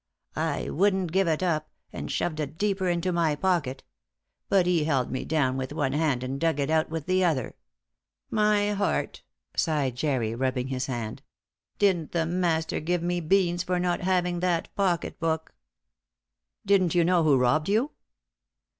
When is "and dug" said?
6.23-6.59